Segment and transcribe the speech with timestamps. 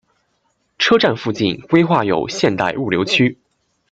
[0.79, 3.37] 车站附近规划有现代物流区。